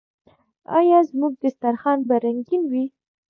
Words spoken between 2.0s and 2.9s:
به رنګین وي؟